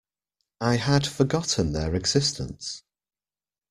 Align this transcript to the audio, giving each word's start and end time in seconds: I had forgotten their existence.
I 0.61 0.77
had 0.77 1.05
forgotten 1.05 1.73
their 1.73 1.93
existence. 1.93 2.81